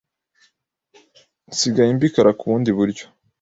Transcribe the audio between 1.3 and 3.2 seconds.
nsigaye mbikora mu bundi buryo